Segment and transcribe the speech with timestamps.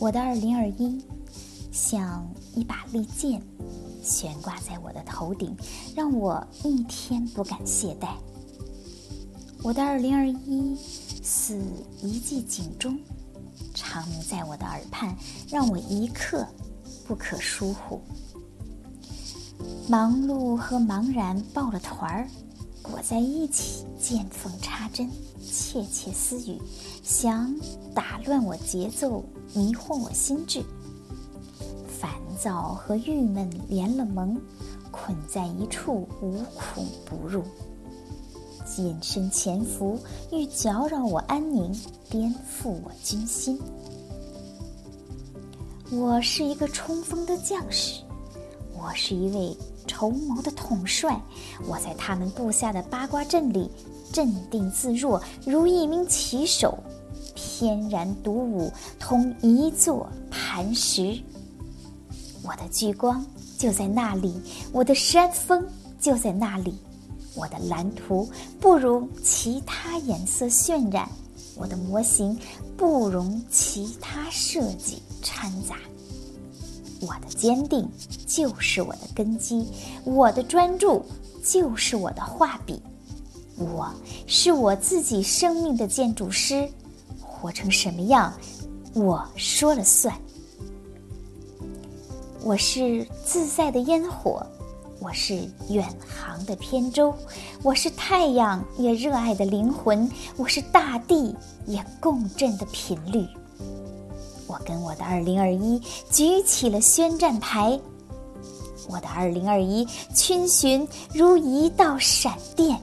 [0.00, 1.02] 我的二零二一
[1.72, 3.40] 像一把利剑，
[4.02, 5.56] 悬挂在我的头顶，
[5.96, 8.08] 让我一天不敢懈怠。
[9.62, 11.58] 我的二零二一似
[12.02, 12.98] 一记警钟，
[13.72, 15.16] 长鸣在我的耳畔，
[15.48, 16.46] 让我一刻
[17.06, 17.98] 不可疏忽。
[19.88, 22.28] 忙碌和茫然抱了团儿，
[22.94, 25.10] 裹在一起，见缝插针，
[25.44, 26.56] 窃窃私语，
[27.02, 27.52] 想
[27.92, 30.62] 打乱我节奏，迷惑我心智。
[31.98, 32.08] 烦
[32.40, 34.40] 躁和郁闷连了盟，
[34.92, 37.42] 捆在一处，无孔不入。
[38.78, 39.98] 眼身潜伏，
[40.30, 41.76] 欲搅扰我安宁，
[42.08, 43.60] 颠覆我军心。
[45.90, 48.04] 我是一个冲锋的将士，
[48.84, 49.56] 我是一位
[49.86, 51.18] 筹谋的统帅。
[51.66, 53.70] 我在他们布下的八卦阵里，
[54.12, 56.76] 镇定自若，如一名棋手，
[57.34, 61.18] 翩然独舞，同一座磐石。
[62.42, 63.24] 我的聚光
[63.56, 64.38] 就在那里，
[64.70, 65.66] 我的山峰
[65.98, 66.74] 就在那里。
[67.34, 68.28] 我的蓝图
[68.60, 71.08] 不容其他颜色渲染，
[71.56, 72.38] 我的模型
[72.76, 75.76] 不容其他设计掺杂。
[77.06, 77.88] 我的坚定
[78.26, 79.68] 就是我的根基，
[80.04, 81.04] 我的专注
[81.44, 82.82] 就是我的画笔。
[83.56, 83.88] 我
[84.26, 86.68] 是我自己生命的建筑师，
[87.20, 88.32] 活成什么样，
[88.94, 90.14] 我说了算。
[92.42, 94.44] 我是自在的烟火。
[95.00, 95.34] 我是
[95.68, 97.14] 远航的扁舟，
[97.62, 103.26] 我是太阳也热爱的灵魂，我是大地也共振的频率。
[104.46, 107.80] 我跟我的二零二一举起了宣战牌，
[108.88, 112.80] 我的二零二一逡巡如一道闪电，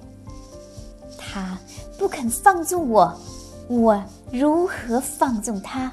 [1.17, 1.57] 他
[1.97, 3.13] 不肯放纵我，
[3.67, 5.91] 我如何放纵他？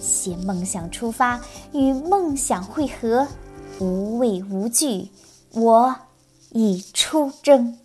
[0.00, 1.40] 携梦想出发，
[1.72, 3.26] 与梦想汇合。
[3.80, 5.08] 无畏无惧，
[5.52, 5.94] 我
[6.50, 7.76] 已出征。